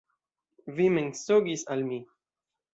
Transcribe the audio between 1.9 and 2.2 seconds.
mi.